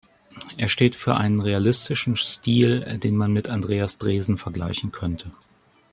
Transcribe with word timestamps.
Er 0.57 0.67
steht 0.67 0.95
für 0.95 1.15
einen 1.17 1.41
realistischen 1.41 2.15
Stil, 2.17 2.97
den 2.97 3.15
man 3.15 3.33
mit 3.33 3.51
Andreas 3.51 3.99
Dresen 3.99 4.35
vergleichen 4.35 4.91
könnte. 4.91 5.29